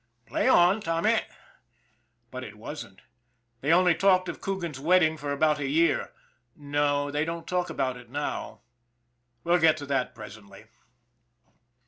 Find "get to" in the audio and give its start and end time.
9.59-9.85